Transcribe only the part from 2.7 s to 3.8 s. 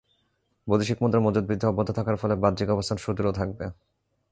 অবস্থান সুদৃঢ় থাকবে।